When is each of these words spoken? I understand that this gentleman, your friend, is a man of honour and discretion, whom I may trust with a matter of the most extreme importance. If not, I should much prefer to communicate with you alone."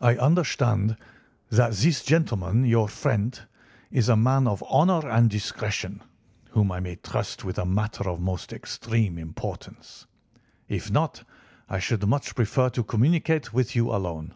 I 0.00 0.14
understand 0.16 0.96
that 1.50 1.72
this 1.72 2.04
gentleman, 2.04 2.62
your 2.64 2.86
friend, 2.88 3.36
is 3.90 4.08
a 4.08 4.14
man 4.14 4.46
of 4.46 4.62
honour 4.62 5.08
and 5.10 5.28
discretion, 5.28 6.02
whom 6.50 6.70
I 6.70 6.78
may 6.78 6.94
trust 6.94 7.42
with 7.42 7.58
a 7.58 7.66
matter 7.66 8.08
of 8.08 8.18
the 8.18 8.24
most 8.24 8.52
extreme 8.52 9.18
importance. 9.18 10.06
If 10.68 10.88
not, 10.92 11.24
I 11.68 11.80
should 11.80 12.06
much 12.06 12.36
prefer 12.36 12.68
to 12.68 12.84
communicate 12.84 13.52
with 13.52 13.74
you 13.74 13.90
alone." 13.92 14.34